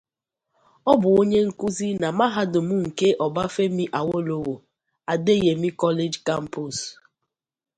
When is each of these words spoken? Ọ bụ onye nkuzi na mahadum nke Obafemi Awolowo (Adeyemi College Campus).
Ọ 0.91 0.93
bụ 1.01 1.09
onye 1.19 1.39
nkuzi 1.47 1.89
na 2.01 2.09
mahadum 2.17 2.69
nke 2.85 3.07
Obafemi 3.25 3.85
Awolowo 3.99 4.55
(Adeyemi 5.13 5.69
College 5.81 6.17
Campus). 6.27 6.77